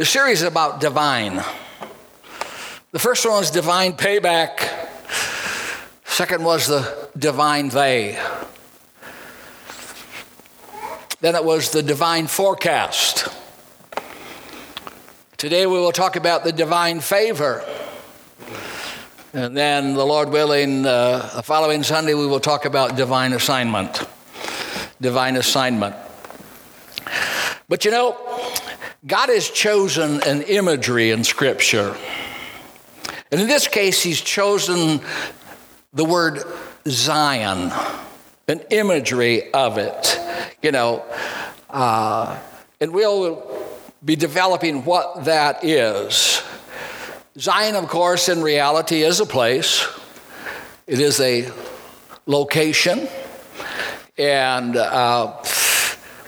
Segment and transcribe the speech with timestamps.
[0.00, 1.44] The series is about divine.
[2.90, 4.66] The first one was divine payback.
[6.06, 8.18] Second was the divine they.
[11.20, 13.28] Then it was the divine forecast.
[15.36, 17.62] Today we will talk about the divine favor.
[19.34, 24.02] And then, the Lord willing, uh, the following Sunday we will talk about divine assignment.
[24.98, 25.94] Divine assignment.
[27.68, 28.16] But you know,
[29.06, 31.96] God has chosen an imagery in Scripture.
[33.32, 35.00] And in this case, He's chosen
[35.94, 36.42] the word
[36.86, 37.72] Zion,
[38.46, 40.20] an imagery of it.
[40.60, 41.02] You know,
[41.70, 42.38] uh,
[42.78, 43.42] and we'll
[44.04, 46.42] be developing what that is.
[47.38, 49.88] Zion, of course, in reality is a place,
[50.86, 51.50] it is a
[52.26, 53.08] location
[54.18, 55.42] and uh,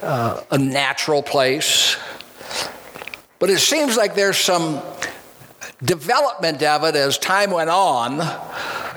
[0.00, 1.98] uh, a natural place.
[3.42, 4.80] But it seems like there's some
[5.82, 8.20] development of it as time went on.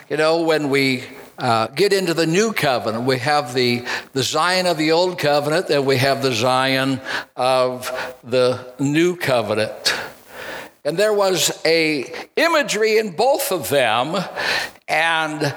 [0.08, 1.04] You know, when we
[1.40, 5.72] uh, get into the new covenant, we have the, the Zion of the old covenant,
[5.72, 7.02] and we have the Zion
[7.36, 7.90] of
[8.24, 9.96] the new covenant.
[10.84, 14.16] And there was a imagery in both of them,
[14.88, 15.56] and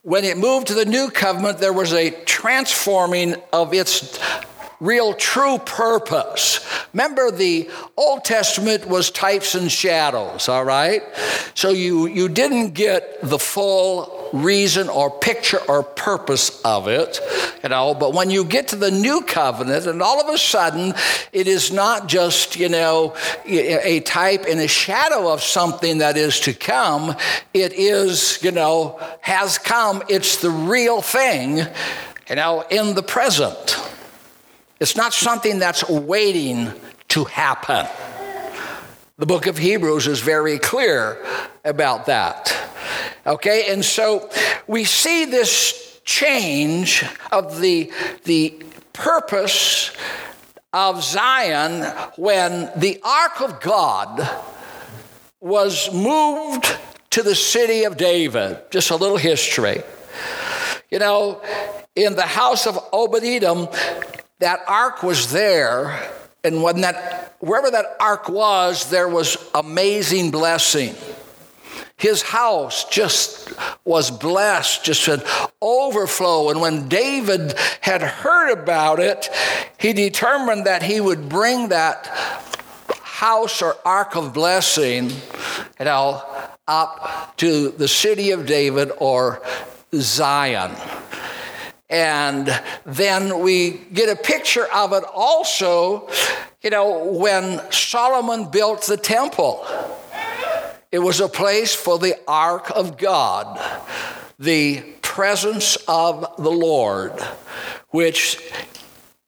[0.00, 4.18] when it moved to the new covenant, there was a transforming of its
[4.80, 6.83] real true purpose.
[6.94, 11.02] Remember, the Old Testament was types and shadows, all right?
[11.54, 17.18] So you, you didn't get the full reason or picture or purpose of it,
[17.64, 20.94] you know, but when you get to the new covenant, and all of a sudden
[21.32, 26.38] it is not just, you know, a type and a shadow of something that is
[26.40, 27.16] to come,
[27.52, 31.58] it is, you know, has come, it's the real thing,
[32.28, 33.80] you know, in the present.
[34.84, 36.70] It's not something that's waiting
[37.08, 37.86] to happen.
[39.16, 41.24] The book of Hebrews is very clear
[41.64, 42.54] about that.
[43.26, 44.28] Okay, and so
[44.66, 47.90] we see this change of the,
[48.24, 49.90] the purpose
[50.74, 54.28] of Zion when the ark of God
[55.40, 56.76] was moved
[57.08, 58.58] to the city of David.
[58.70, 59.82] Just a little history.
[60.90, 61.40] You know,
[61.96, 63.68] in the house of Obed Edom,
[64.44, 65.98] that ark was there,
[66.44, 70.94] and when that wherever that ark was, there was amazing blessing.
[71.96, 73.50] His house just
[73.86, 75.22] was blessed, just an
[75.62, 76.50] overflow.
[76.50, 79.30] And when David had heard about it,
[79.78, 82.06] he determined that he would bring that
[83.00, 85.08] house or ark of blessing,
[85.78, 86.22] you know,
[86.68, 89.40] up to the city of David or
[89.94, 90.76] Zion.
[91.90, 92.48] And
[92.86, 96.08] then we get a picture of it also,
[96.62, 99.66] you know, when Solomon built the temple.
[100.90, 103.60] It was a place for the ark of God,
[104.38, 107.20] the presence of the Lord,
[107.90, 108.38] which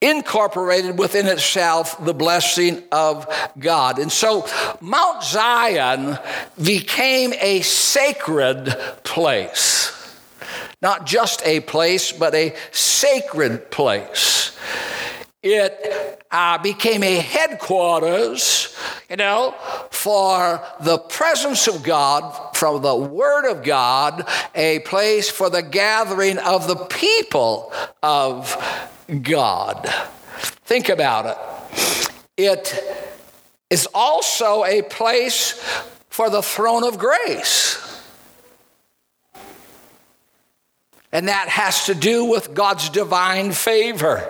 [0.00, 3.26] incorporated within itself the blessing of
[3.58, 3.98] God.
[3.98, 4.46] And so
[4.80, 6.18] Mount Zion
[6.62, 9.95] became a sacred place
[10.82, 14.56] not just a place, but a sacred place.
[15.42, 18.76] It uh, became a headquarters,
[19.08, 19.54] you know,
[19.90, 26.38] for the presence of God, from the Word of God, a place for the gathering
[26.38, 27.72] of the people
[28.02, 28.56] of
[29.22, 29.88] God.
[30.64, 32.10] Think about it.
[32.36, 32.84] It
[33.70, 35.52] is also a place
[36.10, 37.85] for the throne of grace.
[41.16, 44.22] And that has to do with God's divine favor.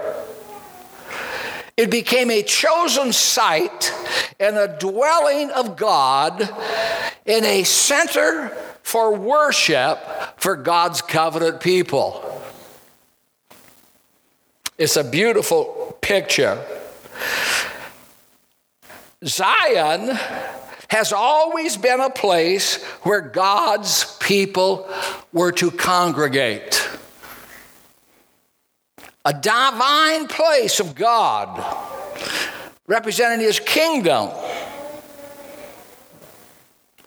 [1.77, 3.93] It became a chosen site
[4.39, 6.49] and a dwelling of God
[7.25, 8.51] in a center
[8.85, 9.99] for worship
[10.37, 12.23] for God's covenant people.
[14.79, 16.65] It's a beautiful picture.
[19.25, 20.17] Zion
[20.89, 24.89] has always been a place where God's people
[25.33, 26.89] were to congregate.
[29.25, 31.65] A divine place of God
[32.87, 34.31] representing his kingdom.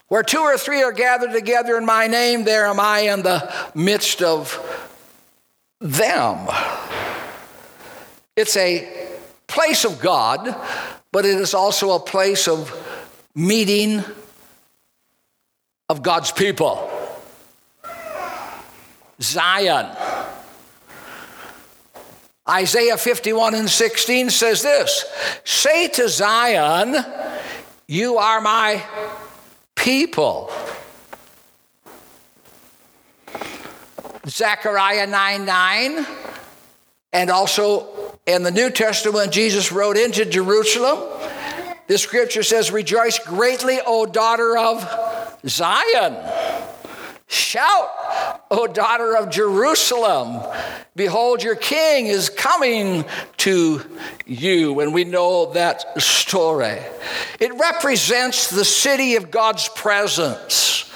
[0.09, 3.53] Where two or three are gathered together in my name, there am I in the
[3.75, 4.57] midst of
[5.79, 6.47] them.
[8.35, 9.07] It's a
[9.47, 10.55] place of God,
[11.11, 12.71] but it is also a place of
[13.35, 14.03] meeting
[15.87, 16.89] of God's people.
[19.21, 19.95] Zion.
[22.49, 25.05] Isaiah 51 and 16 says this
[25.43, 26.95] Say to Zion,
[27.87, 28.83] You are my
[29.75, 30.51] people.
[34.27, 36.05] Zechariah 9 9,
[37.13, 40.99] and also in the New Testament, Jesus rode into Jerusalem.
[41.89, 46.17] This scripture says, Rejoice greatly, O daughter of Zion.
[47.25, 47.89] Shout,
[48.51, 50.39] O daughter of Jerusalem.
[50.95, 53.05] Behold, your king is coming
[53.37, 53.81] to
[54.27, 54.79] you.
[54.81, 56.77] And we know that story.
[57.39, 60.93] It represents the city of God's presence,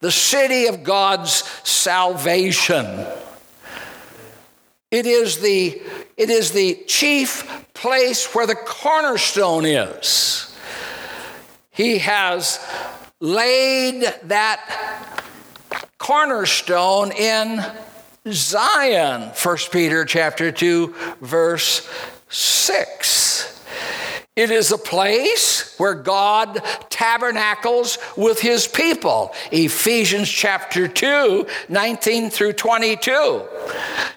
[0.00, 2.84] the city of God's salvation.
[4.90, 5.80] It is the,
[6.18, 10.52] it is the chief place where the cornerstone is.
[11.70, 12.58] He has
[13.20, 15.22] laid that
[15.96, 17.64] cornerstone in
[18.28, 19.30] Zion.
[19.30, 21.88] 1 Peter chapter 2 verse
[22.28, 23.27] 6.
[24.38, 29.34] It is a place where God tabernacles with his people.
[29.50, 33.42] Ephesians chapter 2, 19 through 22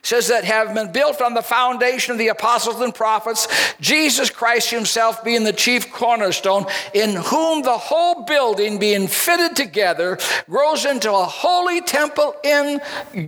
[0.04, 3.48] says that have been built on the foundation of the apostles and prophets,
[3.82, 10.20] Jesus Christ himself being the chief cornerstone, in whom the whole building being fitted together
[10.48, 12.80] grows into a holy temple in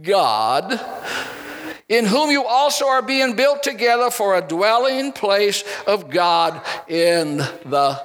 [0.03, 0.79] God
[1.89, 7.37] in whom you also are being built together for a dwelling place of God in
[7.37, 8.01] the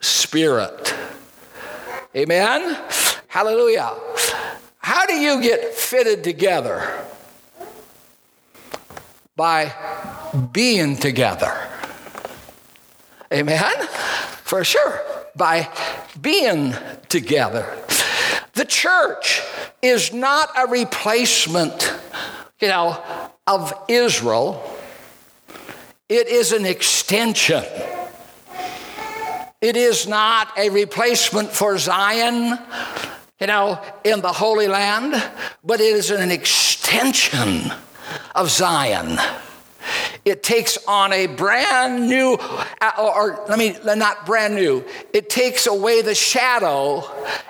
[0.00, 0.94] Spirit.
[2.16, 2.78] Amen?
[3.28, 3.94] Hallelujah.
[4.78, 7.04] How do you get fitted together?
[9.36, 9.74] By
[10.52, 11.52] being together.
[13.32, 13.86] Amen?
[14.44, 15.00] For sure.
[15.34, 15.68] By
[16.20, 16.74] being
[17.08, 17.66] together.
[18.52, 19.42] The church
[19.82, 21.92] is not a replacement
[22.60, 23.02] you know,
[23.46, 24.62] of Israel,
[26.08, 27.64] it is an extension.
[29.60, 32.58] It is not a replacement for Zion,
[33.40, 35.14] you know, in the Holy Land,
[35.64, 37.72] but it is an extension
[38.34, 39.18] of Zion.
[40.24, 42.34] It takes on a brand new,
[42.80, 47.04] uh, or let me, not brand new, it takes away the shadow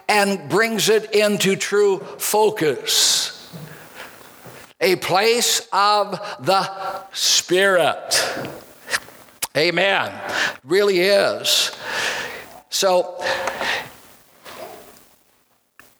[0.09, 3.44] and brings it into true focus
[4.81, 8.23] a place of the Spirit.
[9.57, 10.13] Amen.
[10.65, 11.71] Really is.
[12.71, 13.23] So,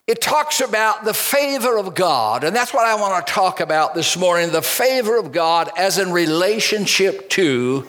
[0.07, 3.95] it talks about the favor of God, and that's what I want to talk about
[3.95, 7.89] this morning the favor of God as in relationship to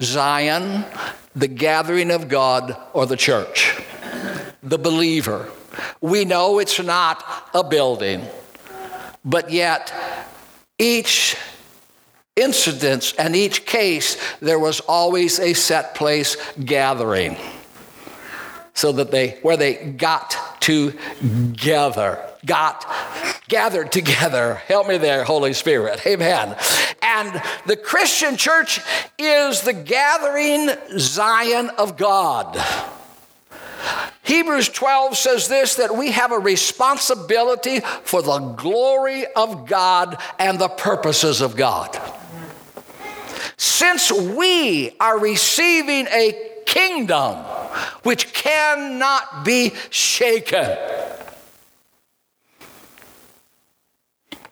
[0.00, 0.84] Zion,
[1.34, 3.82] the gathering of God, or the church,
[4.62, 5.50] the believer.
[6.00, 8.22] We know it's not a building,
[9.26, 9.92] but yet
[10.78, 11.36] each
[12.36, 17.36] incident and each case, there was always a set place gathering
[18.72, 22.86] so that they where they got together got
[23.48, 24.54] gathered together.
[24.54, 26.06] Help me there holy spirit.
[26.06, 26.56] Amen.
[27.02, 28.80] And the christian church
[29.18, 32.56] is the gathering zion of god
[34.22, 40.58] Hebrews 12 says this that we have a responsibility for the glory of God and
[40.58, 41.96] the purposes of God.
[43.56, 47.36] Since we are receiving a kingdom
[48.02, 50.76] which cannot be shaken,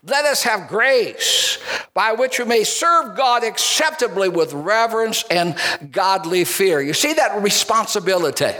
[0.06, 1.56] Let us have grace
[1.94, 5.56] by which we may serve God acceptably with reverence and
[5.90, 6.82] godly fear.
[6.82, 8.52] You see that responsibility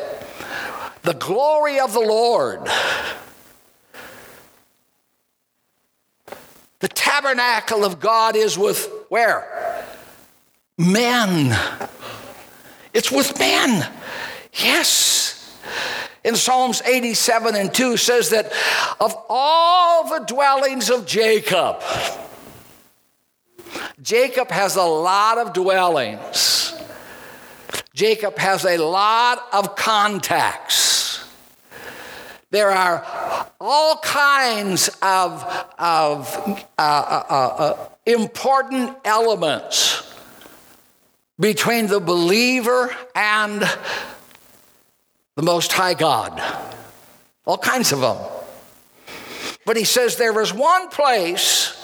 [1.05, 2.67] the glory of the Lord.
[6.81, 9.87] The tabernacle of God is with where?
[10.77, 11.57] Men.
[12.93, 13.87] It's with men.
[14.55, 15.59] Yes.
[16.25, 18.51] In Psalms 87 and 2 says that
[18.99, 21.83] of all the dwellings of Jacob,
[24.01, 26.74] Jacob has a lot of dwellings.
[27.95, 31.25] Jacob has a lot of contacts.
[32.51, 33.07] There are
[33.61, 35.45] all kinds of,
[35.79, 40.13] of uh, uh, uh, uh, important elements
[41.39, 43.63] between the believer and
[45.37, 46.43] the Most High God.
[47.47, 48.17] All kinds of them.
[49.65, 51.81] But he says there is one place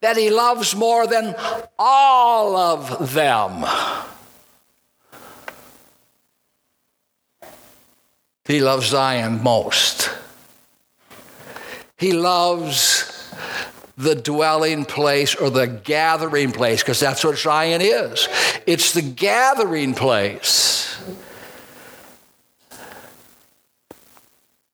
[0.00, 1.34] that he loves more than
[1.78, 3.64] all of them.
[8.50, 10.10] He loves Zion most.
[11.96, 13.32] He loves
[13.96, 18.26] the dwelling place or the gathering place, because that's what Zion is.
[18.66, 21.00] It's the gathering place.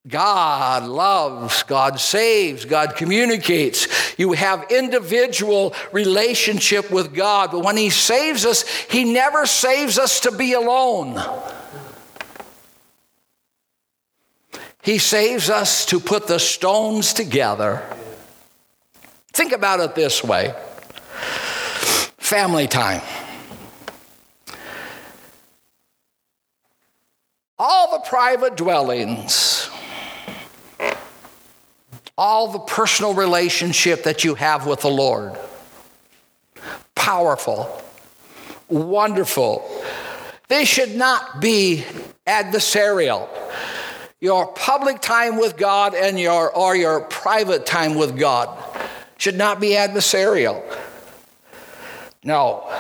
[0.09, 3.89] God loves, God saves, God communicates.
[4.17, 10.21] You have individual relationship with God, but when he saves us, he never saves us
[10.21, 11.21] to be alone.
[14.87, 17.83] He saves us to put the stones together.
[19.33, 20.55] Think about it this way
[22.19, 23.03] family time.
[27.59, 29.69] All the private dwellings,
[32.17, 35.37] all the personal relationship that you have with the Lord.
[36.95, 37.83] Powerful,
[38.69, 39.69] wonderful.
[40.47, 41.85] They should not be
[42.25, 43.29] adversarial.
[44.21, 48.49] Your public time with God and your or your private time with God
[49.19, 50.63] should not be adversarial.
[52.25, 52.73] No.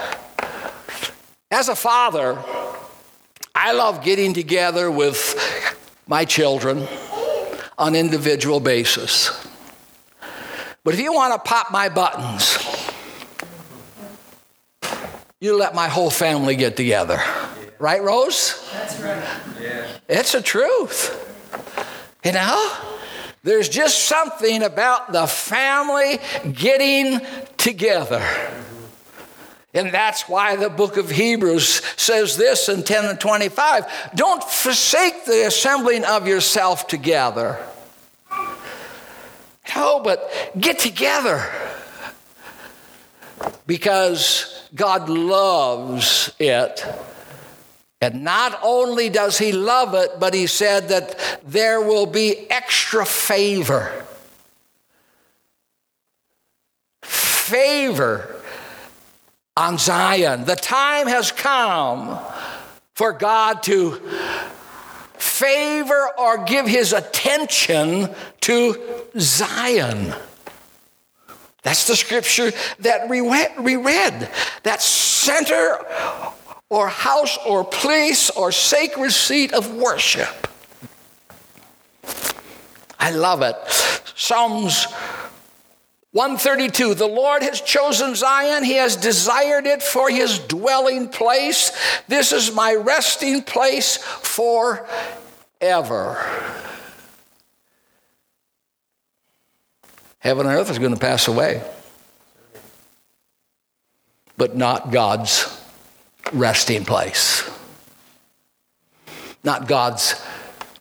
[1.51, 2.43] As a father,
[3.55, 5.35] I love getting together with
[6.07, 6.87] my children
[7.79, 9.47] on an individual basis.
[10.85, 12.59] But if you want to pop my buttons,
[15.41, 17.21] you let my whole family get together.
[17.79, 18.71] Right, Rose?
[18.73, 19.23] That's right.
[19.61, 19.87] Yeah.
[20.09, 21.25] It's the truth.
[22.25, 22.73] You know?
[23.43, 26.19] There's just something about the family
[26.53, 27.21] getting
[27.57, 28.25] together.
[29.73, 35.27] And that's why the book of Hebrews says this in 10 and 25 don't forsake
[35.27, 37.65] the assembling of yourself together.
[39.75, 41.45] No, but get together.
[43.67, 46.85] Because God loves it.
[48.01, 53.07] And not only does He love it, but He said that there will be extra
[53.07, 54.05] favor.
[57.03, 58.37] Favor
[59.57, 60.45] on Zion.
[60.45, 62.19] The time has come
[62.95, 64.01] for God to
[65.19, 68.09] favor or give his attention
[68.41, 70.15] to Zion.
[71.63, 73.21] That's the scripture that we
[73.77, 74.31] read.
[74.63, 75.79] That center
[76.69, 80.49] or house or place or sacred seat of worship.
[82.99, 83.57] I love it.
[84.17, 84.87] Psalms
[86.13, 91.71] 132 The Lord has chosen Zion, He has desired it for His dwelling place.
[92.09, 94.87] This is my resting place forever.
[100.19, 101.63] Heaven and earth is going to pass away,
[104.37, 105.56] but not God's
[106.33, 107.49] resting place,
[109.45, 110.23] not God's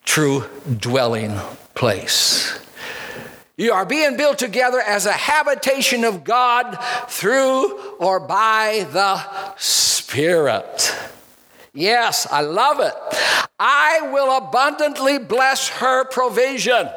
[0.04, 0.46] true
[0.80, 1.38] dwelling
[1.74, 2.60] place.
[3.58, 10.94] You are being built together as a habitation of God through or by the Spirit.
[11.74, 12.94] Yes, I love it.
[13.60, 16.90] I will abundantly bless her provision.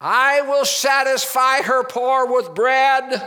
[0.00, 3.20] I will satisfy her poor with bread.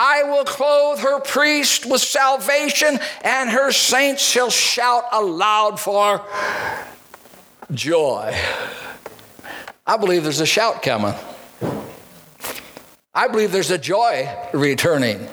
[0.00, 6.24] I will clothe her priest with salvation, and her saints shall shout aloud for
[7.72, 8.32] joy.
[9.84, 11.14] I believe there's a shout coming.
[13.12, 15.26] I believe there's a joy returning.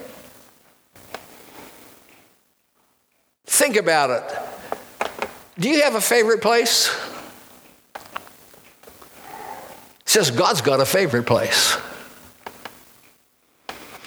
[3.46, 5.20] Think about it.
[5.60, 6.90] Do you have a favorite place?
[7.94, 8.02] It
[10.06, 11.78] says God's got a favorite place.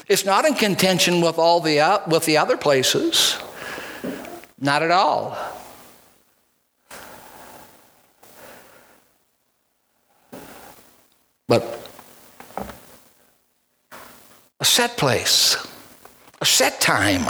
[0.09, 3.37] It's not in contention with all the with the other places.
[4.59, 5.37] Not at all.
[11.47, 11.63] But
[14.61, 15.57] a set place,
[16.41, 17.25] a set time.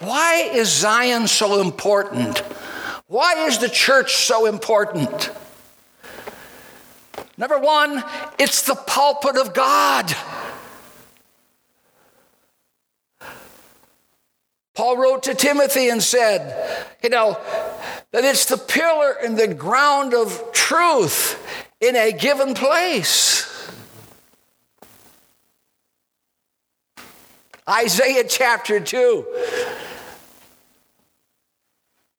[0.00, 2.38] Why is Zion so important?
[3.08, 5.30] Why is the church so important?
[7.38, 8.02] Number one,
[8.36, 10.12] it's the pulpit of God.
[14.74, 17.38] Paul wrote to Timothy and said, you know,
[18.10, 21.40] that it's the pillar and the ground of truth
[21.80, 23.44] in a given place.
[27.68, 29.26] Isaiah chapter 2.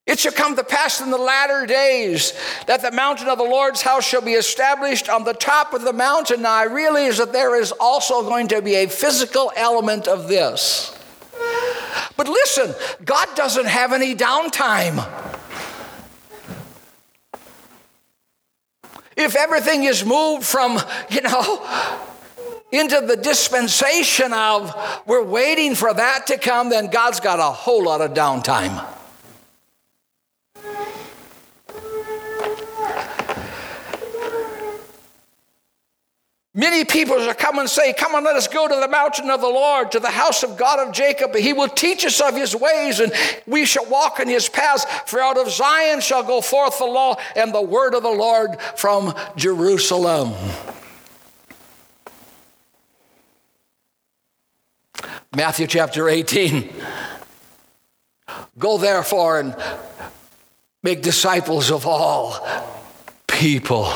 [0.09, 2.33] It shall come to pass in the latter days
[2.65, 5.93] that the mountain of the Lord's house shall be established on the top of the
[5.93, 6.41] mountain.
[6.41, 10.97] Now, I realize that there is also going to be a physical element of this.
[12.17, 12.73] But listen,
[13.05, 15.07] God doesn't have any downtime.
[19.15, 20.79] If everything is moved from,
[21.11, 21.93] you know,
[22.71, 24.75] into the dispensation of
[25.05, 28.95] we're waiting for that to come, then God's got a whole lot of downtime.
[36.55, 39.39] Many people are come and say, Come and let us go to the mountain of
[39.39, 41.35] the Lord, to the house of God of Jacob.
[41.35, 43.13] He will teach us of his ways, and
[43.45, 44.85] we shall walk in his paths.
[45.05, 48.59] For out of Zion shall go forth the law and the word of the Lord
[48.75, 50.33] from Jerusalem.
[55.35, 56.73] Matthew chapter 18.
[58.57, 59.55] Go therefore and
[60.81, 62.39] make disciples of all
[63.27, 63.87] people.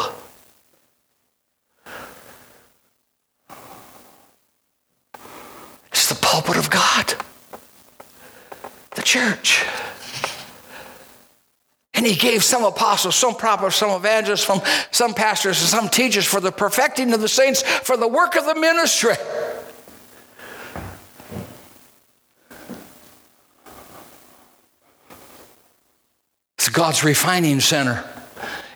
[5.92, 7.14] It's the pulpit of God,
[8.96, 9.64] the church.
[11.94, 16.26] And he gave some apostles, some prophets, some evangelists, some, some pastors, and some teachers
[16.26, 19.14] for the perfecting of the saints, for the work of the ministry.
[26.58, 28.04] It's God's refining center.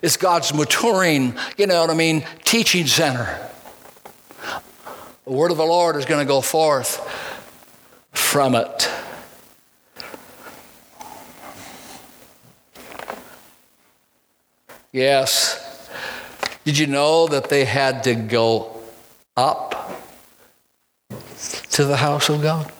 [0.02, 3.50] It's God's maturing, you know what I mean, teaching center.
[5.24, 7.00] The word of the Lord is going to go forth
[8.12, 8.88] from it.
[14.92, 15.90] Yes.
[16.64, 18.80] Did you know that they had to go
[19.36, 19.92] up
[21.70, 22.72] to the house of God?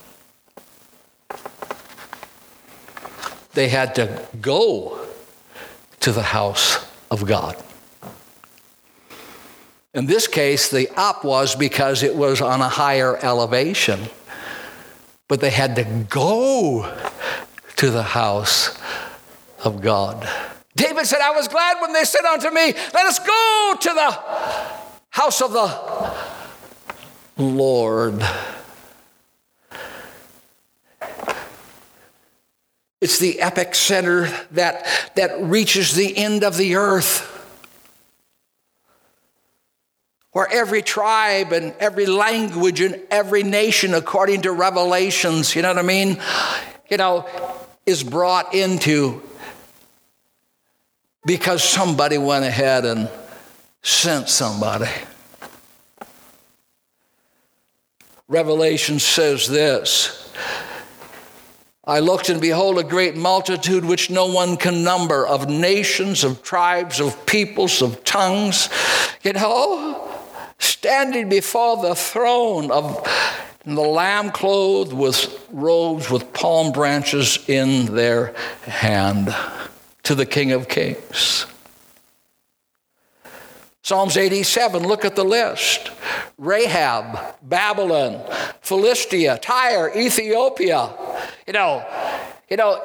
[3.53, 4.99] They had to go
[6.01, 7.57] to the house of God.
[9.95, 14.09] In this case, the up was because it was on a higher elevation,
[15.27, 16.95] but they had to go
[17.77, 18.79] to the house
[19.65, 20.29] of God.
[20.77, 24.19] David said, I was glad when they said unto me, Let us go to the
[25.11, 28.23] house of the Lord.
[33.01, 37.35] It's the epic center that, that reaches the end of the earth
[40.33, 45.79] where every tribe and every language and every nation, according to Revelations, you know what
[45.79, 46.21] I mean?
[46.89, 47.27] You know,
[47.87, 49.23] is brought into
[51.27, 53.09] because somebody went ahead and
[53.83, 54.91] sent somebody.
[58.29, 60.33] Revelation says this.
[61.85, 66.43] I looked and behold a great multitude which no one can number of nations, of
[66.43, 68.69] tribes, of peoples, of tongues,
[69.23, 70.11] you know,
[70.59, 73.09] standing before the throne of
[73.65, 79.35] the Lamb clothed with robes with palm branches in their hand
[80.09, 81.45] to the King of Kings.
[83.83, 85.91] Psalms 87, look at the list
[86.39, 88.25] Rahab, Babylon,
[88.63, 90.95] Philistia, Tyre, Ethiopia.
[91.47, 91.85] You know,
[92.49, 92.83] you know,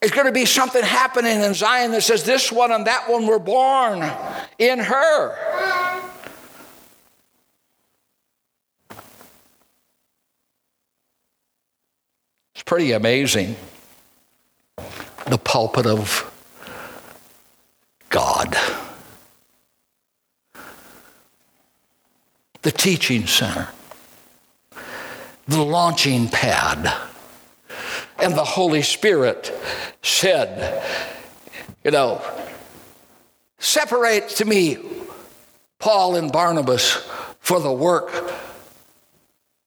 [0.00, 3.26] it's going to be something happening in Zion that says this one and that one
[3.26, 4.08] were born
[4.60, 5.36] in her.
[12.54, 13.56] It's pretty amazing.
[15.26, 16.30] The pulpit of
[18.08, 18.56] God.
[22.62, 23.68] the teaching center,
[25.46, 26.92] the launching pad.
[28.18, 29.52] And the Holy Spirit
[30.00, 30.82] said,
[31.82, 32.22] you know,
[33.58, 34.78] separate to me
[35.80, 37.08] Paul and Barnabas
[37.40, 38.32] for the work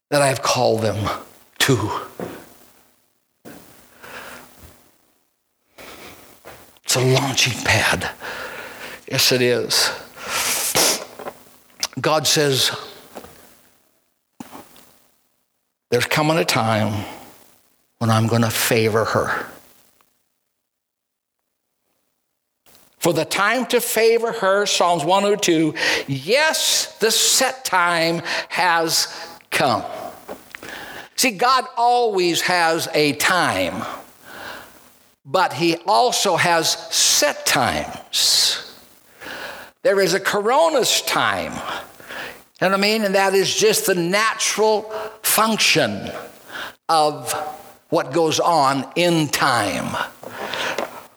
[0.10, 1.10] that I've called them
[1.60, 2.02] to.
[6.96, 8.10] It's a launching pad.
[9.12, 9.92] Yes, it is.
[12.00, 12.72] God says,
[15.90, 17.04] There's coming a time
[17.98, 19.46] when I'm going to favor her.
[23.00, 25.74] For the time to favor her, Psalms 102,
[26.08, 29.14] yes, the set time has
[29.52, 29.84] come.
[31.18, 33.84] See, God always has a time,
[35.26, 38.62] but He also has set times.
[39.84, 41.54] There is a chronos time.
[41.54, 41.58] You
[42.62, 43.04] know what I mean?
[43.04, 44.84] And that is just the natural
[45.22, 46.10] function
[46.88, 47.34] of
[47.90, 49.96] what goes on in time.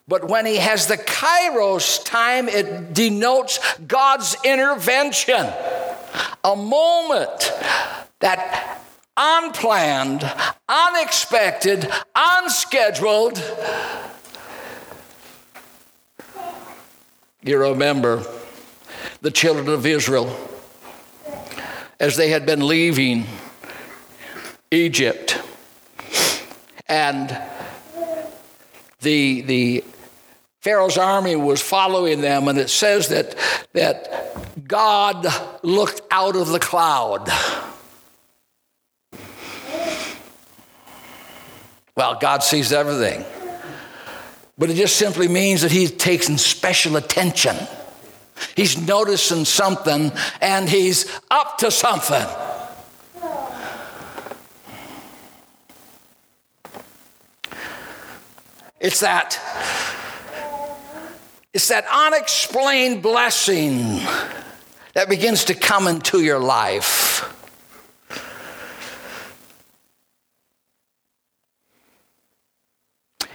[0.09, 5.47] But when he has the kairos time, it denotes God's intervention.
[6.45, 7.53] A moment
[8.21, 8.81] that
[9.19, 10.31] unplanned,
[10.69, 13.43] unexpected, unscheduled.
[17.43, 18.25] You remember
[19.21, 20.35] the children of Israel
[21.99, 23.27] as they had been leaving
[24.71, 25.41] Egypt.
[26.87, 27.37] And
[29.01, 29.85] the, the
[30.61, 33.35] Pharaoh's army was following them, and it says that,
[33.73, 35.27] that God
[35.63, 37.29] looked out of the cloud.
[41.99, 43.25] Well, God sees everything.
[44.57, 47.57] But it just simply means that he's taking special attention.
[48.55, 52.25] He's noticing something and he's up to something.
[58.79, 59.41] It's that
[61.53, 63.99] it's that unexplained blessing
[64.95, 67.35] that begins to come into your life.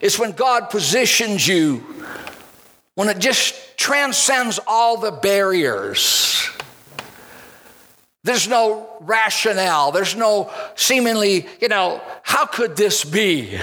[0.03, 1.77] It's when God positions you,
[2.95, 6.49] when it just transcends all the barriers.
[8.25, 13.57] There's no rationale, there's no seemingly, you know, how could this be?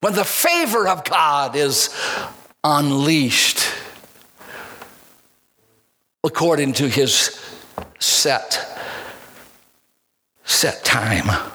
[0.00, 1.90] When the favor of God is
[2.64, 3.72] unleashed
[6.24, 7.40] according to his
[8.00, 8.68] set
[10.42, 11.52] set time.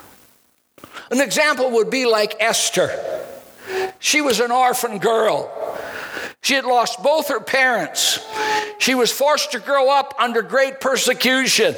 [1.12, 2.89] An example would be like Esther.
[4.00, 5.52] She was an orphan girl.
[6.41, 8.26] She had lost both her parents.
[8.80, 11.76] She was forced to grow up under great persecution.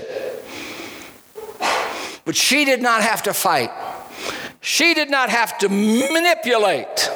[2.26, 3.72] But she did not have to fight.
[4.62, 7.12] She did not have to manipulate,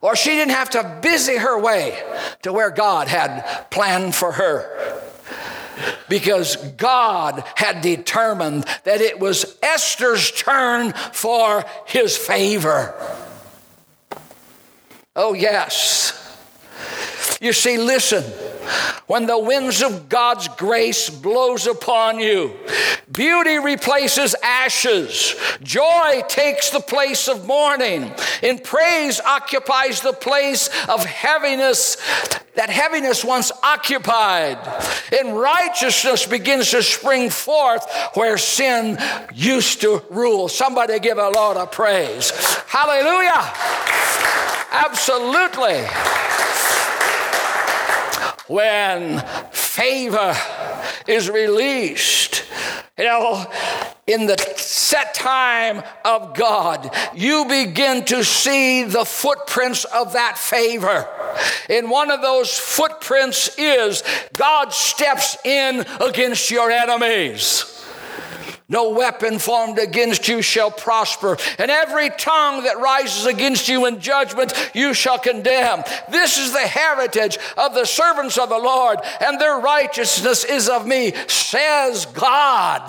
[0.00, 2.02] or she didn't have to busy her way
[2.42, 5.11] to where God had planned for her.
[6.08, 12.94] Because God had determined that it was Esther's turn for his favor.
[15.14, 16.18] Oh, yes.
[17.42, 18.22] You see, listen,
[19.08, 22.54] when the winds of God's grace blows upon you,
[23.10, 31.04] beauty replaces ashes, joy takes the place of mourning, and praise occupies the place of
[31.04, 31.96] heaviness
[32.54, 34.58] that heaviness once occupied,
[35.18, 38.96] and righteousness begins to spring forth where sin
[39.34, 40.48] used to rule.
[40.48, 42.30] Somebody give a Lord a praise.
[42.68, 43.52] Hallelujah.
[44.70, 45.82] Absolutely
[48.48, 50.34] when favor
[51.06, 52.44] is released.
[52.98, 53.46] You know,
[54.06, 61.08] in the set time of God, you begin to see the footprints of that favor.
[61.70, 64.02] And one of those footprints is
[64.34, 67.71] God steps in against your enemies.
[68.72, 74.00] No weapon formed against you shall prosper, and every tongue that rises against you in
[74.00, 75.84] judgment you shall condemn.
[76.10, 80.86] This is the heritage of the servants of the Lord, and their righteousness is of
[80.86, 82.84] me, says God.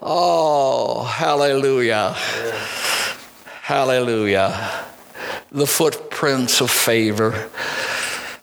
[0.00, 2.14] Oh, hallelujah.
[3.60, 4.70] Hallelujah.
[5.52, 7.50] The footprints of favor.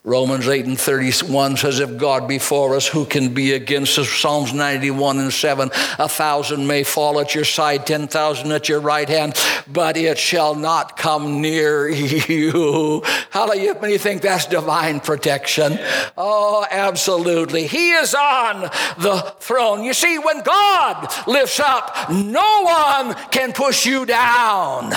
[0.05, 4.09] Romans 8 and 31 says, If God be for us, who can be against us?
[4.09, 9.07] Psalms 91 and 7 A thousand may fall at your side, 10,000 at your right
[9.07, 13.01] hand, but it shall not come near you.
[13.29, 13.79] Hallelujah.
[13.81, 15.79] Many think that's divine protection.
[16.17, 17.65] Oh, absolutely.
[17.67, 18.63] He is on
[18.97, 19.85] the throne.
[19.85, 24.91] You see, when God lifts up, no one can push you down.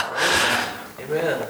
[0.98, 1.46] Amen.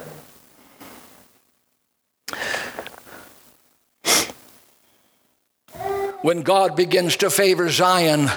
[6.23, 8.29] When God begins to favor Zion,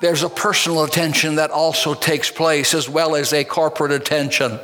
[0.00, 4.58] there's a personal attention that also takes place as well as a corporate attention.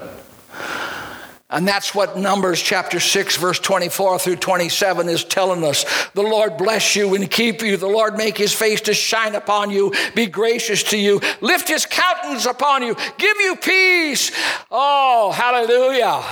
[1.51, 5.87] And that's what Numbers chapter 6, verse 24 through 27 is telling us.
[6.11, 7.79] The Lord bless you and keep you.
[7.79, 11.87] The Lord make his face to shine upon you, be gracious to you, lift his
[11.87, 14.31] countenance upon you, give you peace.
[14.71, 16.23] Oh, hallelujah.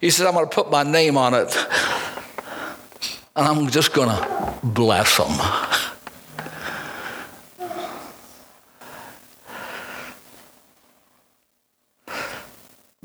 [0.00, 1.56] He said, I'm going to put my name on it
[3.40, 5.30] and I'm just going to bless them.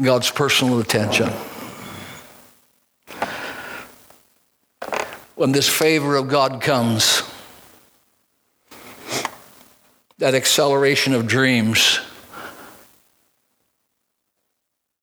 [0.02, 1.30] God's personal attention.
[5.36, 7.24] When this favor of God comes,
[10.18, 12.02] that acceleration of dreams,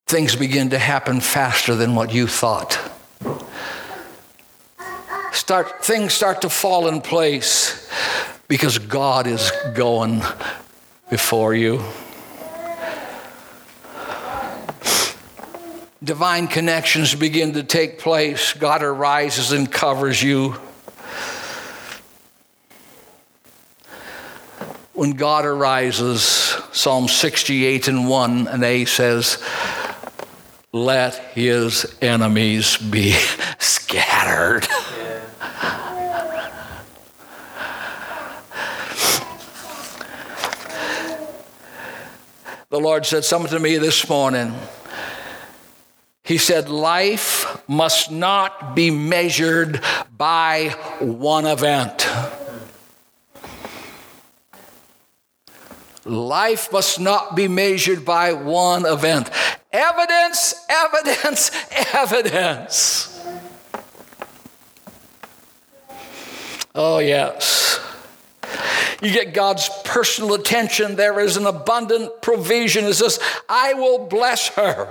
[0.07, 2.79] things begin to happen faster than what you thought
[5.33, 7.89] start things start to fall in place
[8.49, 10.23] because God is going
[11.11, 11.83] before you.
[16.05, 18.55] Divine connections begin to take place.
[18.55, 20.57] God arises and covers you.
[24.95, 26.23] When God arises,
[26.73, 29.43] Psalm 68 and 1 and A says,
[30.75, 33.13] Let his enemies be
[33.59, 34.67] scattered.
[42.71, 44.55] the Lord said something to me this morning.
[46.25, 49.83] He said, Life must not be measured
[50.17, 52.09] by one event.
[56.07, 59.29] Life must not be measured by one event.
[59.73, 61.51] Evidence, evidence,
[61.95, 63.09] evidence.
[66.75, 67.81] Oh, yes.
[69.03, 70.97] You get God's personal attention.
[70.97, 72.85] There is an abundant provision.
[72.85, 74.89] It says, I will bless her.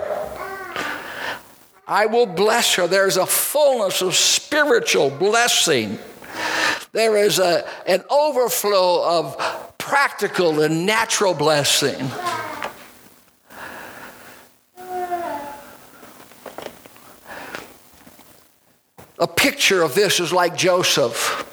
[1.88, 2.88] I will bless her.
[2.88, 6.00] There's a fullness of spiritual blessing.
[6.92, 12.10] There is a, an overflow of practical and natural blessing.
[19.22, 21.48] A picture of this is like Joseph.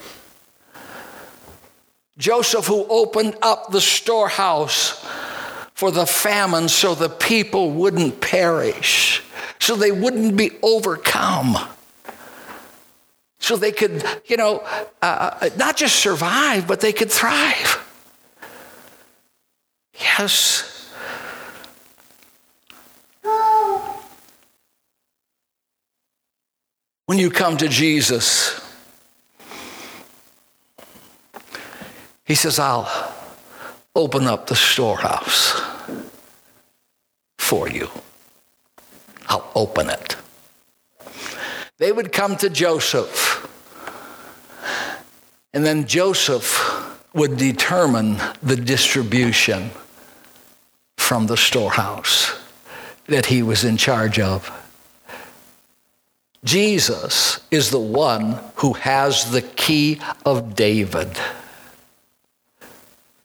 [2.17, 5.07] Joseph, who opened up the storehouse
[5.75, 9.23] for the famine so the people wouldn't perish,
[9.61, 11.57] so they wouldn't be overcome,
[13.39, 14.61] so they could, you know,
[15.03, 17.85] uh, uh not just survive, but they could thrive.
[20.01, 20.78] Yes.
[27.09, 28.61] When you come to Jesus,
[32.29, 33.15] He says, I'll
[33.97, 35.59] open up the storehouse
[37.39, 37.89] for you.
[39.27, 40.17] I'll open it.
[41.79, 43.49] They would come to Joseph,
[45.55, 49.71] and then Joseph would determine the distribution
[50.99, 52.39] from the storehouse
[53.07, 54.53] that he was in charge of.
[56.45, 61.11] Jesus is the one who has the key of David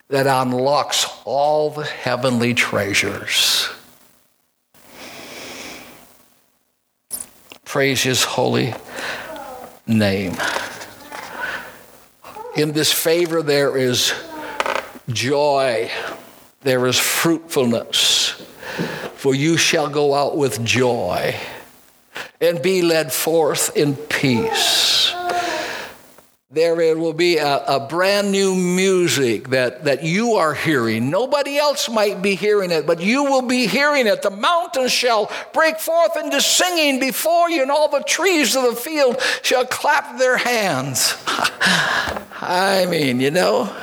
[0.08, 3.70] that unlocks all the heavenly treasures.
[7.66, 8.74] Praise his holy
[9.88, 10.36] name.
[12.56, 14.14] In this favor, there is
[15.10, 15.90] joy,
[16.62, 18.44] there is fruitfulness,
[19.16, 21.36] for you shall go out with joy
[22.44, 25.14] and be led forth in peace
[26.54, 31.10] there will be a, a, brand new music that, that you are hearing.
[31.10, 34.22] Nobody else might be hearing it, but you will be hearing it.
[34.22, 38.76] The mountains shall break forth into singing before you, and all the trees of the
[38.76, 41.16] field shall clap their hands.
[41.28, 43.76] I mean, you know,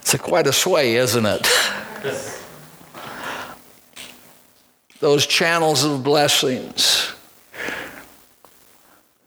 [0.00, 1.48] it's a quite a sway, isn't it?
[4.98, 7.14] Those channels of blessings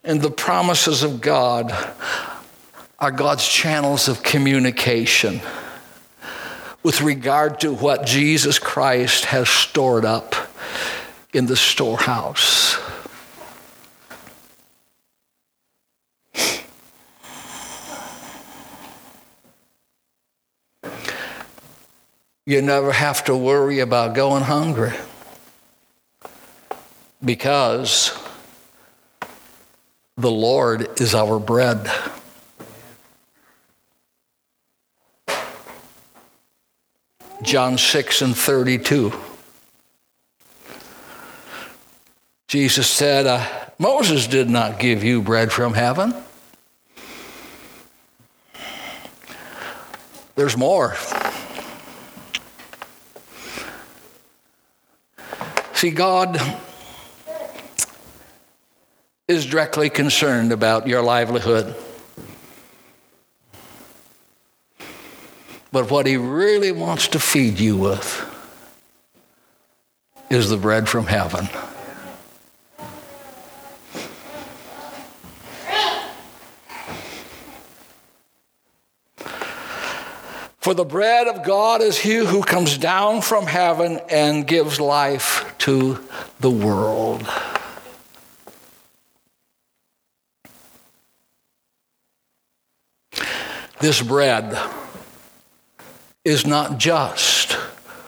[0.07, 1.75] and the promises of God
[2.97, 5.41] are God's channels of communication
[6.81, 10.33] with regard to what Jesus Christ has stored up
[11.33, 12.79] in the storehouse.
[22.45, 24.93] You never have to worry about going hungry
[27.23, 28.17] because
[30.17, 31.89] the Lord is our bread.
[37.43, 39.13] John 6 and 32.
[42.47, 43.45] Jesus said, uh,
[43.77, 46.15] Moses did not give you bread from heaven.
[50.35, 50.95] There's more.
[55.73, 56.39] See, God
[59.27, 61.75] is directly concerned about your livelihood.
[65.71, 68.23] But what he really wants to feed you with
[70.29, 71.49] is the bread from heaven.
[80.59, 85.53] For the bread of God is he who comes down from heaven and gives life
[85.59, 86.03] to
[86.39, 87.25] the world.
[93.79, 94.57] This bread
[96.25, 97.53] is not just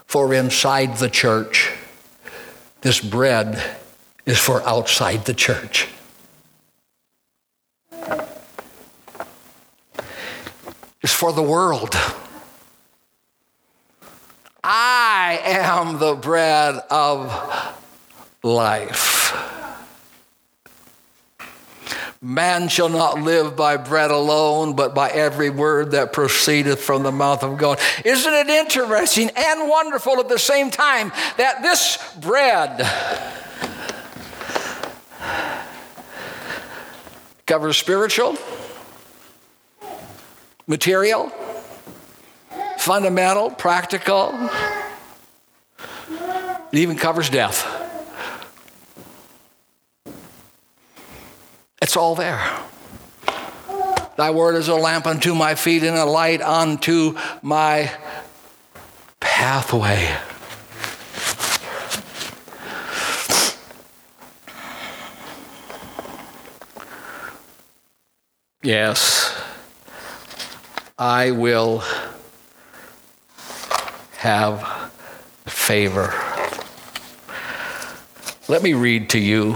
[0.05, 1.71] for inside the church.
[2.81, 3.63] This bread
[4.25, 5.87] is for outside the church.
[11.01, 11.95] It's for the world.
[14.63, 17.31] I am the bread of
[18.41, 19.18] life.
[22.21, 27.13] Man shall not live by bread alone, but by every word that proceedeth from the
[27.13, 27.79] mouth of God.
[28.03, 32.85] Isn't it interesting and wonderful at the same time that this bread
[37.45, 38.35] covers spiritual,
[40.67, 41.31] material,
[42.79, 44.49] fundamental, practical,
[46.71, 47.78] it even covers death.
[51.89, 52.39] It's all there.
[54.15, 57.91] Thy word is a lamp unto my feet and a light unto my
[59.19, 60.15] pathway.
[68.61, 69.35] Yes,
[70.99, 71.81] I will
[74.17, 74.91] have
[75.47, 76.13] favor.
[78.47, 79.55] Let me read to you.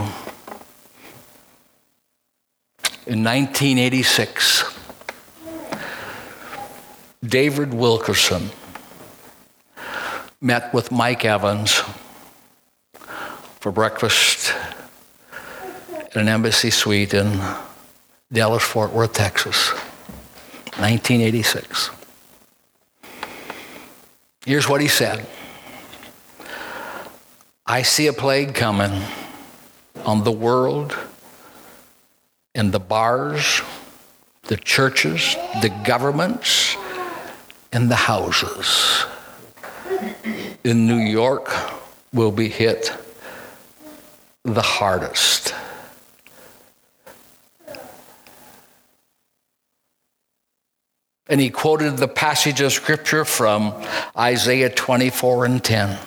[3.06, 4.64] In 1986,
[7.22, 8.50] David Wilkerson
[10.40, 11.84] met with Mike Evans
[13.60, 14.54] for breakfast
[16.16, 17.42] in an embassy suite in
[18.32, 19.72] Dallas, Fort Worth, Texas.
[20.80, 21.90] 1986.
[24.46, 25.28] Here's what he said.
[27.66, 29.02] I see a plague coming
[30.06, 30.98] on the world,
[32.56, 33.62] in the bars,
[34.44, 36.76] the churches, the governments,
[37.72, 39.06] and the houses.
[40.64, 41.50] In New York,
[42.14, 42.94] will be hit
[44.44, 45.56] the hardest.
[51.28, 53.74] And he quoted the passage of scripture from
[54.16, 55.98] Isaiah 24 and 10.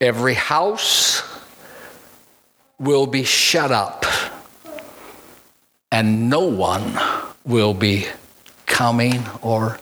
[0.00, 1.22] Every house
[2.78, 4.04] will be shut up,
[5.94, 6.98] and no one
[7.44, 8.04] will be
[8.66, 9.78] coming or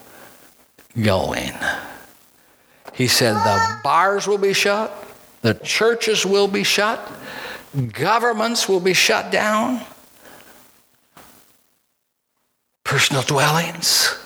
[1.00, 1.54] going.
[2.92, 4.92] He said the bars will be shut,
[5.40, 7.00] the churches will be shut,
[7.92, 9.80] governments will be shut down,
[12.84, 14.18] personal dwellings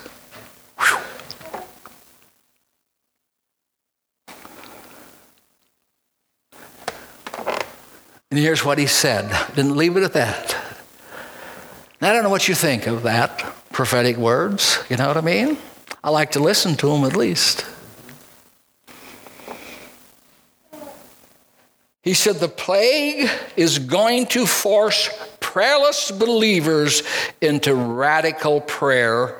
[8.29, 9.31] And here's what he said.
[9.55, 10.66] Didn't leave it at that.
[12.01, 13.39] I don't know what you think of that
[13.71, 14.79] prophetic words.
[14.89, 15.57] You know what I mean?
[16.03, 17.65] I like to listen to them at least.
[22.03, 27.03] He said, The plague is going to force prayerless believers
[27.41, 29.35] into radical prayer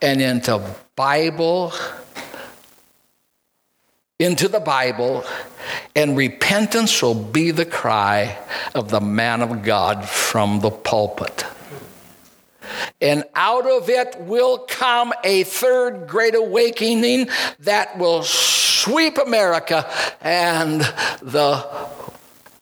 [0.00, 0.62] and into
[0.96, 1.72] Bible
[4.20, 5.24] into the Bible,
[5.96, 8.38] and repentance will be the cry
[8.74, 11.44] of the man of God from the pulpit.
[13.00, 17.28] And out of it will come a third great awakening
[17.60, 19.90] that will sweep America
[20.20, 20.80] and
[21.22, 21.66] the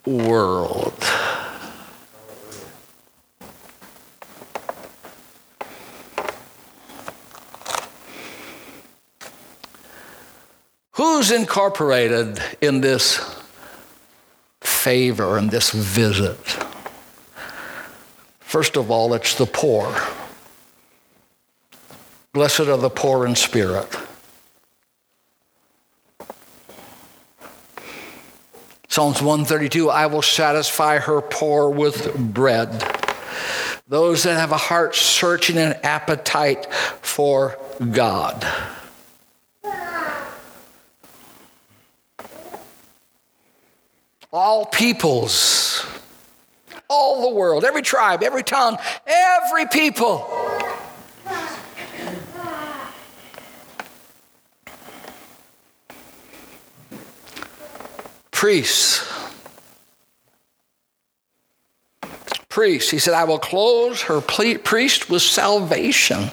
[0.04, 0.94] world.
[10.92, 13.20] Who's incorporated in this
[14.61, 16.38] favor and this visit?
[18.49, 19.95] First of all, it's the poor.
[22.33, 23.87] Blessed are the poor in spirit.
[28.89, 32.71] Psalms 132 I will satisfy her poor with bread.
[33.87, 37.59] Those that have a heart searching and appetite for
[37.93, 38.47] God.
[44.33, 45.78] all peoples,
[46.88, 50.29] all the world, every tribe, every tongue, every people.
[58.31, 59.04] Priests.
[62.48, 62.90] Priests.
[62.90, 66.31] He said, I will close her priest with salvation.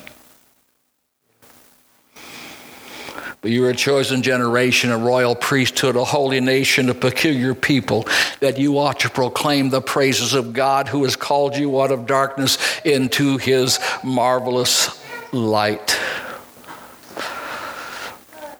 [3.45, 8.07] But you are a chosen generation, a royal priesthood, a holy nation, a peculiar people,
[8.39, 12.07] that you ought to proclaim the praises of God who has called you out of
[12.07, 14.99] darkness into his marvelous
[15.31, 15.95] light.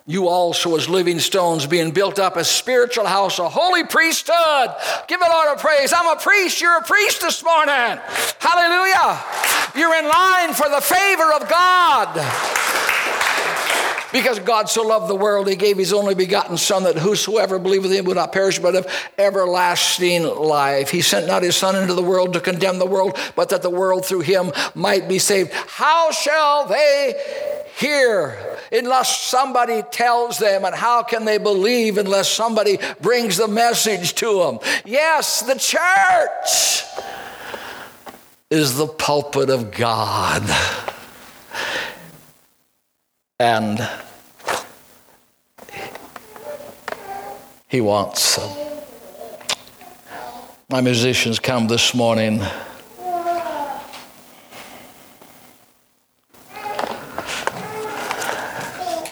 [0.05, 4.69] You also, as living stones, being built up a spiritual house, a holy priesthood.
[5.07, 5.93] Give the Lord a praise.
[5.97, 6.61] I'm a priest.
[6.61, 7.99] You're a priest this morning.
[8.37, 9.23] Hallelujah.
[9.75, 12.64] You're in line for the favor of God.
[14.15, 17.91] Because God so loved the world, he gave his only begotten Son, that whosoever believeth
[17.91, 20.89] in him would not perish, but have everlasting life.
[20.89, 23.69] He sent not his Son into the world to condemn the world, but that the
[23.69, 25.51] world through him might be saved.
[25.51, 27.13] How shall they
[27.75, 28.39] hear
[28.71, 30.63] unless somebody tells them?
[30.63, 34.59] And how can they believe unless somebody brings the message to them?
[34.85, 36.85] Yes, the church
[38.49, 40.94] is the pulpit of God.
[43.39, 43.85] And
[47.67, 48.37] He wants.
[48.37, 48.81] Uh,
[50.69, 52.39] my musicians come this morning.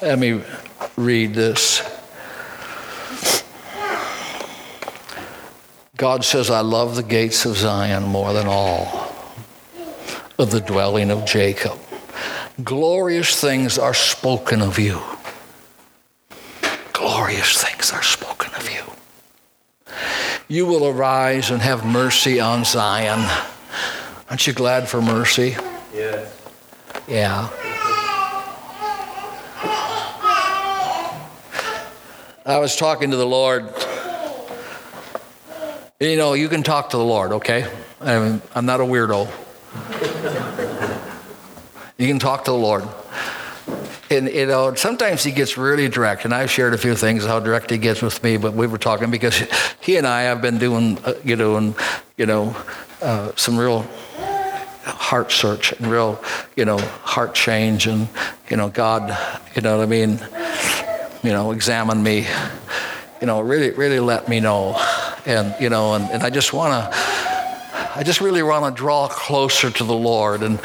[0.01, 0.41] Let me
[0.95, 1.81] read this.
[5.97, 9.13] God says, I love the gates of Zion more than all
[10.37, 11.77] of the dwelling of Jacob.
[12.61, 15.01] Glorious things are spoken of you.
[16.93, 19.95] Glorious things are spoken of you.
[20.47, 23.27] You will arise and have mercy on Zion.
[24.29, 25.55] Aren't you glad for mercy?
[25.95, 26.41] Yes.
[27.07, 27.49] Yeah.
[32.45, 33.73] I was talking to the Lord.
[35.99, 37.67] You know, you can talk to the Lord, okay?
[37.99, 39.27] I'm, I'm not a weirdo.
[42.03, 42.83] You can talk to the Lord.
[44.11, 47.39] And, you know, sometimes he gets really direct, and I've shared a few things how
[47.39, 49.41] direct he gets with me, but we were talking because
[49.79, 51.75] he and I have been doing, uh, you know, and,
[52.17, 52.57] you know,
[53.01, 53.87] uh, some real
[54.83, 56.21] heart search and real,
[56.57, 58.09] you know, heart change and,
[58.49, 59.17] you know, God,
[59.55, 60.19] you know what I mean?
[61.23, 62.27] You know, examine me,
[63.21, 64.75] you know, really, really let me know.
[65.25, 66.99] And, you know, and, and I just want to,
[67.95, 70.43] I just really want to draw closer to the Lord.
[70.43, 70.59] And,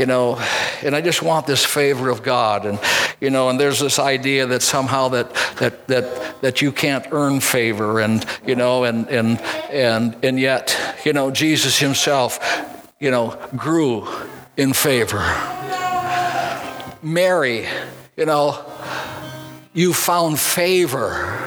[0.00, 0.40] you know,
[0.82, 2.64] and I just want this favor of God.
[2.64, 2.80] And,
[3.20, 7.40] you know, and there's this idea that somehow that, that, that, that you can't earn
[7.40, 9.38] favor and, you know, and, and,
[9.70, 10.74] and, and yet,
[11.04, 12.38] you know, Jesus himself,
[12.98, 14.08] you know, grew
[14.56, 15.20] in favor.
[17.02, 17.66] Mary,
[18.16, 18.58] you know,
[19.74, 21.46] you found favor.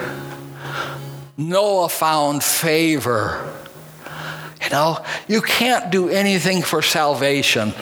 [1.38, 3.52] Noah found favor.
[4.62, 7.74] You know, you can't do anything for salvation.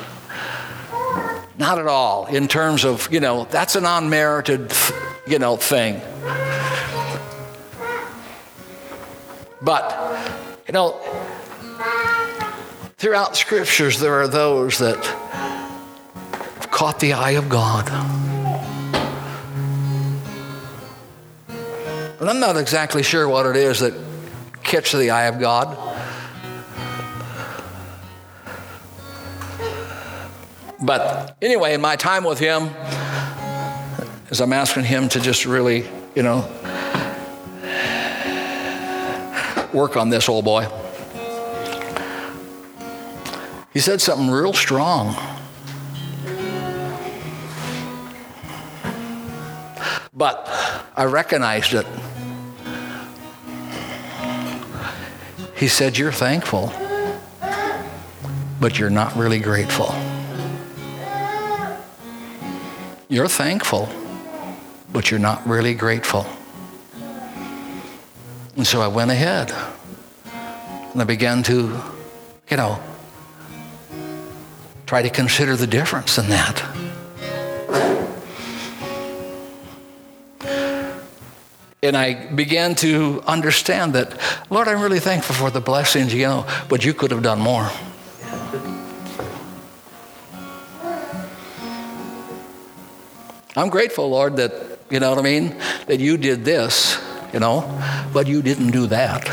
[1.62, 4.74] Not at all, in terms of, you know, that's an unmerited,
[5.28, 6.02] you know, thing.
[9.62, 9.86] But,
[10.66, 11.00] you know,
[12.98, 17.88] throughout scriptures, there are those that have caught the eye of God.
[22.20, 23.94] And I'm not exactly sure what it is that
[24.64, 25.91] catch the eye of God.
[30.82, 32.70] But anyway, in my time with him,
[34.32, 36.40] as I'm asking him to just really, you know,
[39.74, 40.68] work on this old boy,
[43.72, 45.16] he said something real strong.
[50.14, 50.48] But
[50.96, 51.86] I recognized it.
[55.56, 56.74] He said, You're thankful,
[58.60, 59.94] but you're not really grateful.
[63.12, 63.90] You're thankful,
[64.94, 66.26] but you're not really grateful.
[68.56, 69.52] And so I went ahead
[70.94, 71.78] and I began to,
[72.50, 72.80] you know,
[74.86, 76.64] try to consider the difference in that.
[81.84, 84.18] And I began to understand that,
[84.50, 87.70] Lord, I'm really thankful for the blessings, you know, but you could have done more.
[93.62, 94.52] I'm grateful, Lord, that,
[94.90, 95.56] you know what I mean,
[95.86, 97.00] that you did this,
[97.32, 97.62] you know,
[98.12, 99.30] but you didn't do that.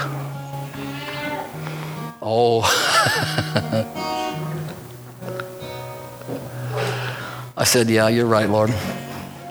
[2.20, 2.60] Oh.
[7.56, 8.68] I said, Yeah, you're right, Lord.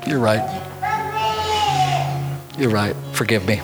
[0.05, 0.45] You're right.
[2.59, 2.95] You're right.
[3.13, 3.59] Forgive me.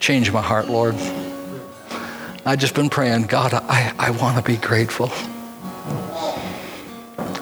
[0.00, 0.96] Change my heart, Lord.
[2.44, 5.12] I've just been praying, God, I, I want to be grateful.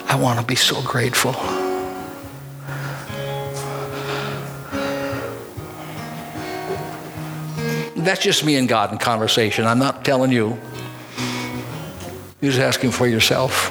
[0.07, 1.70] I want to be so grateful.
[8.11, 9.67] That's just me and God in conversation.
[9.67, 10.59] I'm not telling you.
[12.41, 13.71] You're just asking for yourself.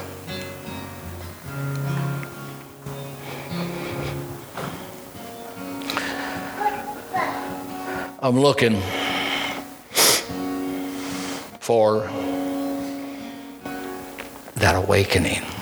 [8.21, 8.79] I'm looking
[11.59, 12.09] for
[14.55, 15.58] that awakening.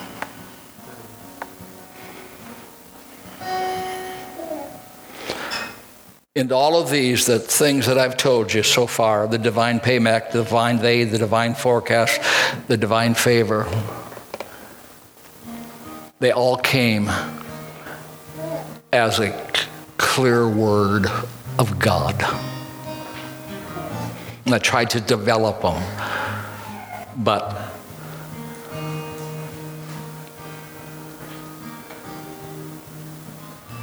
[6.38, 10.32] Into all of these, the things that I've told you so far the divine payback,
[10.32, 12.22] the divine they, the divine forecast,
[12.68, 13.68] the divine favor
[16.20, 17.12] they all came
[18.92, 19.52] as a
[19.98, 21.06] clear word
[21.60, 22.16] of God.
[24.46, 25.82] And I tried to develop them,
[27.18, 27.72] but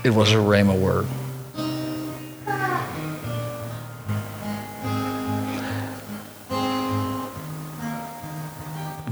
[0.02, 1.06] it was a rhema word.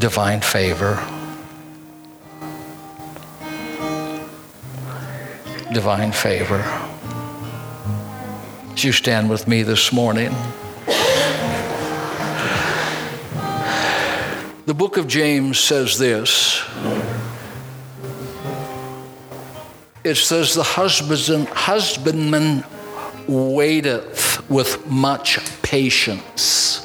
[0.03, 0.96] Divine favor.
[5.72, 6.61] Divine favor.
[8.72, 10.34] As you stand with me this morning,
[14.66, 16.61] the book of James says this.
[20.03, 22.64] It says, The husbandman, husbandman
[23.28, 26.82] waiteth with much patience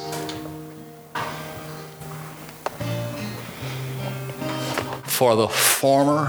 [5.17, 6.27] for the former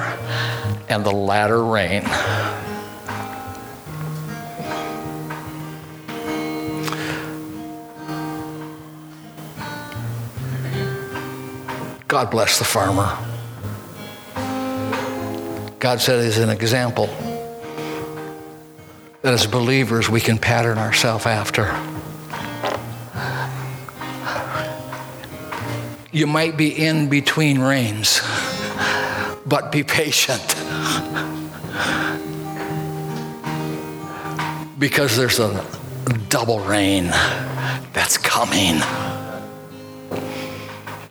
[0.88, 2.02] and the latter rain.
[12.08, 13.14] God bless the farmer.
[15.78, 17.08] God said as an example
[19.20, 21.66] that as believers we can pattern ourselves after.
[26.10, 28.22] You might be in between rains
[29.48, 30.54] but be patient.
[34.78, 35.64] because there's a
[36.28, 37.06] double rain
[37.92, 38.76] that's coming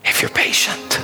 [0.06, 1.02] if you're patient.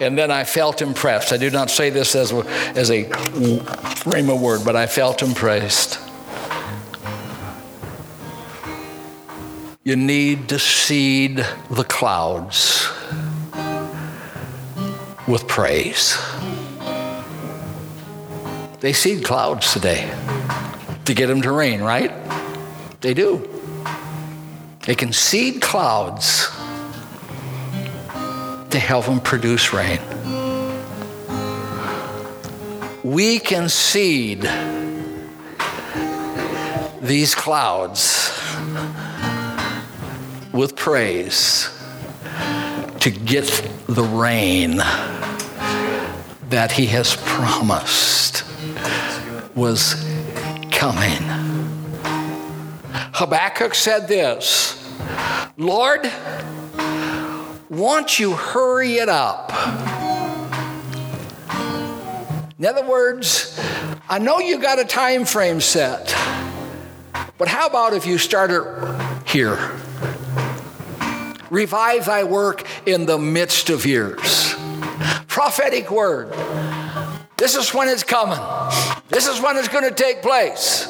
[0.00, 1.32] And then I felt impressed.
[1.32, 2.38] I do not say this as a,
[2.76, 3.04] as a
[4.04, 6.07] rhema word, but I felt impressed
[9.88, 12.90] You need to seed the clouds
[15.26, 16.18] with praise.
[18.80, 20.14] They seed clouds today
[21.06, 22.12] to get them to rain, right?
[23.00, 23.48] They do.
[24.84, 26.50] They can seed clouds
[28.68, 30.00] to help them produce rain.
[33.02, 34.42] We can seed
[37.00, 38.37] these clouds
[40.58, 41.70] with praise
[42.98, 43.46] to get
[43.86, 44.78] the rain
[46.48, 48.42] that he has promised
[49.54, 50.04] was
[50.72, 51.22] coming.
[53.14, 54.74] Habakkuk said this
[55.56, 56.10] Lord,
[57.68, 59.52] won't you hurry it up?
[62.58, 63.56] In other words,
[64.08, 66.08] I know you got a time frame set,
[67.38, 68.64] but how about if you start it
[69.24, 69.78] here?
[71.50, 74.54] Revive thy work in the midst of years.
[75.26, 76.32] Prophetic word.
[77.36, 78.38] This is when it's coming.
[79.08, 80.88] This is when it's going to take place.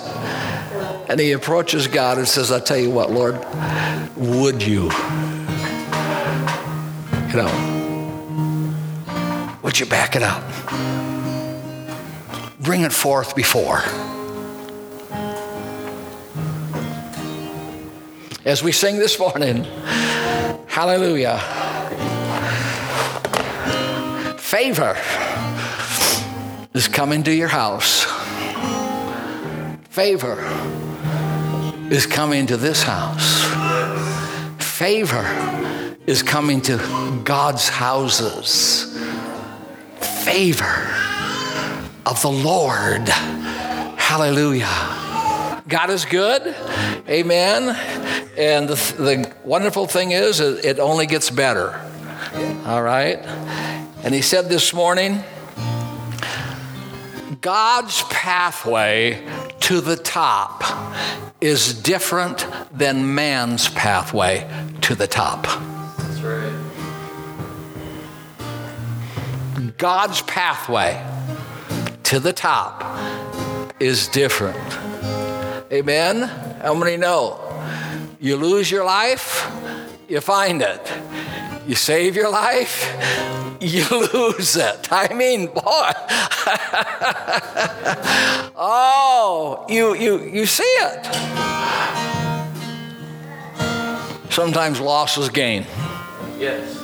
[1.08, 3.36] And he approaches God and says, I tell you what, Lord,
[4.16, 4.90] would you?
[7.28, 7.52] You know,
[9.62, 10.42] would you back it up?
[12.60, 13.82] Bring it forth before.
[18.44, 19.66] As we sing this morning,
[20.78, 21.40] Hallelujah.
[24.38, 24.96] Favor
[26.72, 28.04] is coming to your house.
[29.90, 30.38] Favor
[31.90, 33.42] is coming to this house.
[34.62, 35.26] Favor
[36.06, 36.78] is coming to
[37.24, 38.96] God's houses.
[40.22, 40.88] Favor
[42.06, 43.08] of the Lord.
[43.98, 44.68] Hallelujah.
[45.66, 46.54] God is good.
[47.08, 48.27] Amen.
[48.38, 51.80] And the, the wonderful thing is, it only gets better.
[52.66, 53.18] All right?
[54.04, 55.24] And he said this morning
[57.40, 59.26] God's pathway
[59.60, 60.62] to the top
[61.40, 64.48] is different than man's pathway
[64.82, 65.42] to the top.
[65.98, 66.54] That's right.
[69.78, 71.04] God's pathway
[72.04, 72.84] to the top
[73.80, 74.58] is different.
[75.72, 76.22] Amen?
[76.62, 77.47] How many know?
[78.20, 79.48] You lose your life,
[80.08, 80.92] you find it.
[81.68, 82.92] You save your life,
[83.60, 84.88] you lose it.
[84.90, 85.62] I mean, boy.
[88.56, 91.04] oh, you, you, you see it.
[94.30, 95.64] Sometimes loss is gain.
[96.38, 96.76] Yes.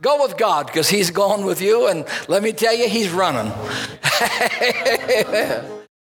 [0.00, 3.52] Go with God because He's going with you, and let me tell you, He's running.